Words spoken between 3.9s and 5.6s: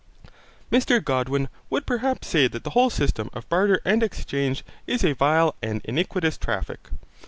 exchange is a vile